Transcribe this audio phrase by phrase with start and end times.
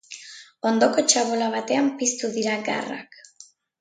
[0.69, 3.21] Ondoko txabola batean piztu dira garrak.